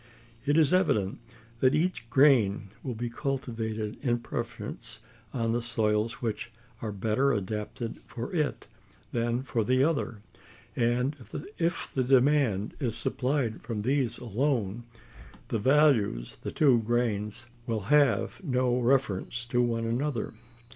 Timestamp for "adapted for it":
7.31-8.65